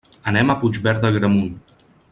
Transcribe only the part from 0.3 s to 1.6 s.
Anem a Puigverd d'Agramunt.